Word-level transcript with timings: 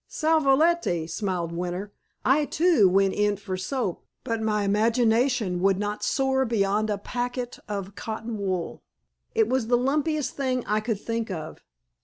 "Sal 0.07 0.39
volatile!" 0.39 1.07
smiled 1.07 1.51
Winter. 1.51 1.93
"I, 2.25 2.45
too, 2.45 2.89
went 2.89 3.13
in 3.13 3.37
for 3.37 3.55
soap, 3.55 4.03
but 4.23 4.41
my 4.41 4.63
imagination 4.63 5.59
would 5.61 5.77
not 5.77 6.03
soar 6.03 6.43
beyond 6.43 6.89
a 6.89 6.97
packet 6.97 7.59
of 7.67 7.93
cotton 7.93 8.39
wool. 8.39 8.81
It 9.35 9.47
was 9.47 9.67
the 9.67 9.77
lumpiest 9.77 10.31
thing 10.31 10.65
I 10.65 10.79
could 10.79 10.99
think 10.99 11.29
of." 11.29 11.59